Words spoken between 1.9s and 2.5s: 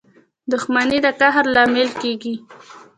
کېږي.